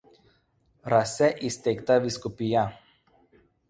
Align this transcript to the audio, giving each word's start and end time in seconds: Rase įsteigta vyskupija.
Rase 0.93 1.29
įsteigta 1.51 2.01
vyskupija. 2.09 2.69